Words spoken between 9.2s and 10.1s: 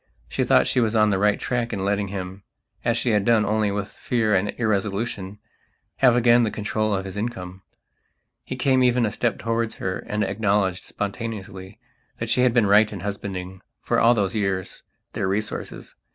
towards her